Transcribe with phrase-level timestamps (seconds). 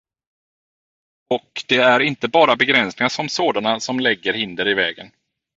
[1.29, 5.11] Och det är inte bara begränsningarna som sådana som lägger hinder i vägen.